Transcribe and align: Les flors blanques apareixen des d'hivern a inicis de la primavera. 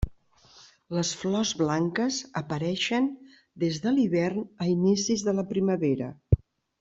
Les 0.99 1.09
flors 1.19 1.49
blanques 1.59 2.17
apareixen 2.41 3.09
des 3.65 3.77
d'hivern 3.87 4.41
a 4.65 4.69
inicis 4.77 5.27
de 5.29 5.35
la 5.41 5.45
primavera. 5.57 6.09